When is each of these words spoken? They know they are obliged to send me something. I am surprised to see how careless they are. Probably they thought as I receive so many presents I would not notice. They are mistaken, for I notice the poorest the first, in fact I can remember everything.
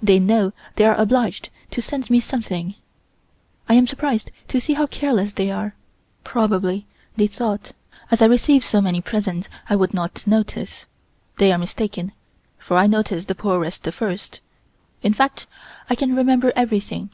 They 0.00 0.20
know 0.20 0.52
they 0.76 0.84
are 0.84 0.94
obliged 0.94 1.48
to 1.72 1.82
send 1.82 2.08
me 2.08 2.20
something. 2.20 2.76
I 3.68 3.74
am 3.74 3.88
surprised 3.88 4.30
to 4.46 4.60
see 4.60 4.74
how 4.74 4.86
careless 4.86 5.32
they 5.32 5.50
are. 5.50 5.74
Probably 6.22 6.86
they 7.16 7.26
thought 7.26 7.72
as 8.12 8.22
I 8.22 8.26
receive 8.26 8.62
so 8.62 8.80
many 8.80 9.00
presents 9.00 9.48
I 9.68 9.74
would 9.74 9.92
not 9.92 10.24
notice. 10.24 10.86
They 11.38 11.50
are 11.50 11.58
mistaken, 11.58 12.12
for 12.60 12.76
I 12.76 12.86
notice 12.86 13.24
the 13.24 13.34
poorest 13.34 13.82
the 13.82 13.90
first, 13.90 14.38
in 15.02 15.12
fact 15.14 15.48
I 15.90 15.96
can 15.96 16.14
remember 16.14 16.52
everything. 16.54 17.10